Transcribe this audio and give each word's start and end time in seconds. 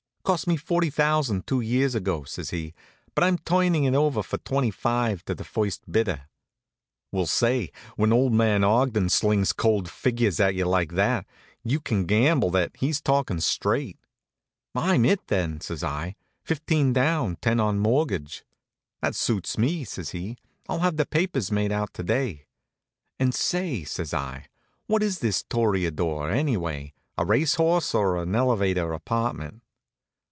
"Cost 0.23 0.45
me 0.47 0.55
forty 0.55 0.89
thousand 0.89 1.45
two 1.47 1.59
years 1.59 1.93
ago," 1.93 2.23
says 2.23 2.51
he, 2.51 2.73
"but 3.15 3.23
I'm 3.25 3.37
turning 3.39 3.83
it 3.83 3.93
over 3.95 4.23
for 4.23 4.37
twenty 4.37 4.71
five 4.71 5.25
to 5.25 5.35
the 5.35 5.43
first 5.43 5.91
bidder." 5.91 6.29
Well, 7.11 7.25
say, 7.25 7.71
when 7.97 8.13
old 8.13 8.31
man 8.31 8.63
Ogden 8.63 9.09
slings 9.09 9.51
cold 9.51 9.89
figures 9.89 10.39
at 10.39 10.55
you 10.55 10.63
like 10.63 10.93
that, 10.93 11.25
you 11.65 11.81
can 11.81 12.05
gamble 12.05 12.49
that 12.51 12.71
he's 12.77 13.01
talkin' 13.01 13.41
straight. 13.41 13.97
"I'm 14.73 15.03
it, 15.03 15.25
then," 15.27 15.59
says 15.59 15.83
I. 15.83 16.15
"Fifteen 16.45 16.93
down, 16.93 17.35
ten 17.41 17.59
on 17.59 17.79
mortgage." 17.79 18.45
"That 19.01 19.15
suits 19.15 19.57
me," 19.57 19.83
says 19.83 20.11
he. 20.11 20.37
"I'll 20.69 20.79
have 20.79 20.95
the 20.97 21.05
papers 21.05 21.51
made 21.51 21.73
out 21.73 21.93
to 21.95 22.03
day." 22.03 22.45
"And 23.19 23.33
say," 23.33 23.83
says 23.83 24.13
I, 24.13 24.45
"what 24.85 25.03
is 25.03 25.19
this 25.19 25.43
Toreador, 25.43 26.29
anyway; 26.29 26.93
a 27.17 27.25
race 27.25 27.55
horse, 27.55 27.93
or 27.95 28.21
an 28.21 28.33
elevator 28.35 28.93
apartment?" 28.93 29.61